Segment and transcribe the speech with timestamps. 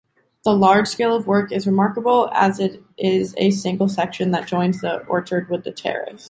[0.43, 4.81] The large scale of work is remarkable, as it is a single section that joins
[4.81, 6.19] the orchard with the terrace.